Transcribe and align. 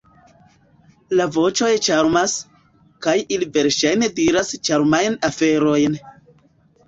La 1.19 1.25
voĉoj 1.33 1.67
ĉarmas, 1.87 2.33
kaj 3.07 3.13
ili 3.37 3.49
verŝajne 3.57 4.09
diras 4.21 4.49
ĉarmajn 4.69 5.19
aferojn. 5.31 5.99